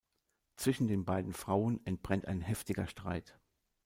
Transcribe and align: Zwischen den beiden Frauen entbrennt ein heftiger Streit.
Zwischen 0.55 0.87
den 0.87 1.05
beiden 1.05 1.31
Frauen 1.31 1.79
entbrennt 1.85 2.27
ein 2.27 2.41
heftiger 2.41 2.87
Streit. 2.87 3.37